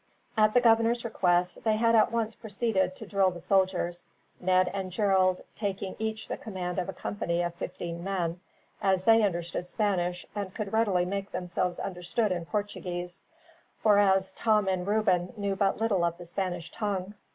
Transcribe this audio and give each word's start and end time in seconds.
At 0.35 0.55
the 0.55 0.61
governor's 0.61 1.05
request, 1.05 1.63
they 1.63 1.75
had 1.75 1.93
at 1.93 2.11
once 2.11 2.33
proceeded 2.33 2.95
to 2.95 3.05
drill 3.05 3.29
the 3.29 3.39
soldiers, 3.39 4.07
Ned 4.39 4.67
and 4.73 4.91
Gerald 4.91 5.41
taking 5.55 5.95
each 5.99 6.27
the 6.27 6.37
command 6.37 6.79
of 6.79 6.89
a 6.89 6.93
company 6.93 7.43
of 7.43 7.53
fifteen 7.53 8.03
men, 8.03 8.39
as 8.81 9.03
they 9.03 9.21
understood 9.21 9.69
Spanish 9.69 10.25
and 10.33 10.55
could 10.55 10.73
readily 10.73 11.05
make 11.05 11.29
themselves 11.31 11.77
understood 11.77 12.31
in 12.31 12.47
Portuguese, 12.47 13.21
whereas 13.83 14.31
Tom 14.31 14.67
and 14.67 14.87
Reuben 14.87 15.33
knew 15.37 15.55
but 15.55 15.77
little 15.79 16.03
of 16.03 16.17
the 16.17 16.25
Spanish 16.25 16.71
tongue. 16.71 17.13